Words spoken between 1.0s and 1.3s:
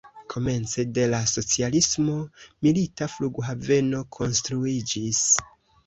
la